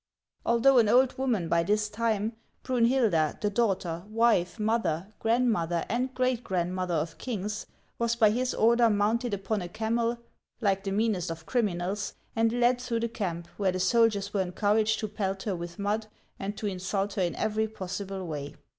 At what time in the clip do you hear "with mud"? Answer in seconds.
15.55-16.07